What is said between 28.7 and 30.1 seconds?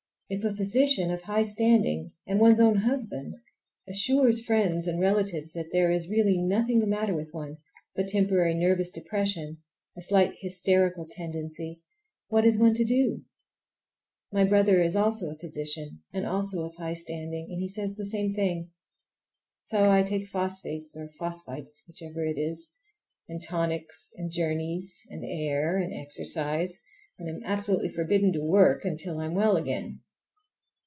until I am well again.